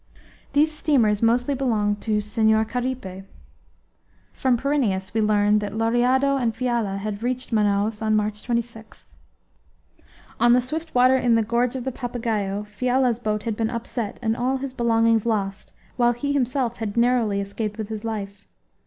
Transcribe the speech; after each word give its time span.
These 0.53 0.71
steamers 0.71 1.21
mostly 1.21 1.53
belong 1.53 1.95
to 1.97 2.21
Senhor 2.21 2.65
Caripe. 2.65 3.23
From 4.33 4.57
Pyrineus 4.57 5.13
we 5.13 5.21
learned 5.21 5.61
that 5.61 5.75
Lauriado 5.75 6.37
and 6.37 6.55
Fiala 6.55 6.97
had 6.97 7.21
reached 7.21 7.51
Manaos 7.51 8.01
on 8.01 8.15
March 8.15 8.41
26. 8.41 9.13
On 10.39 10.53
the 10.53 10.59
swift 10.59 10.95
water 10.95 11.17
in 11.17 11.35
the 11.35 11.43
gorge 11.43 11.75
of 11.75 11.83
the 11.83 11.91
Papagaio 11.91 12.65
Fiala's 12.65 13.19
boat 13.19 13.43
had 13.43 13.55
been 13.55 13.69
upset 13.69 14.17
and 14.23 14.35
all 14.35 14.57
his 14.57 14.73
belongings 14.73 15.27
lost, 15.27 15.71
while 15.97 16.13
he 16.13 16.33
himself 16.33 16.77
had 16.77 16.97
narrowly 16.97 17.39
escaped 17.39 17.77
with 17.77 17.89
his 17.89 18.03
life. 18.03 18.47